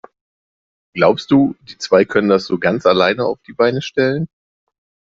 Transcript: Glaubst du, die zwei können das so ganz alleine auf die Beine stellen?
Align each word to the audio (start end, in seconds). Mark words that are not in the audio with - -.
Glaubst 0.95 1.29
du, 1.29 1.53
die 1.61 1.77
zwei 1.77 2.05
können 2.05 2.29
das 2.29 2.47
so 2.47 2.57
ganz 2.57 2.87
alleine 2.87 3.23
auf 3.25 3.39
die 3.43 3.53
Beine 3.53 3.83
stellen? 3.83 4.25